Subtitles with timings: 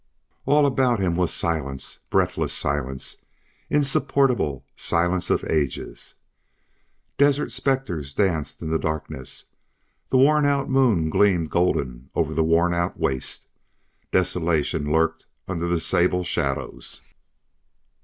[0.47, 3.17] All about him was silence, breathless silence,
[3.69, 6.15] insupportable silence of ages.
[7.19, 9.45] Desert spectres danced in the darkness.
[10.09, 13.45] The worn out moon gleamed golden over the worn out waste.
[14.11, 17.01] Desolation lurked under the sable shadows.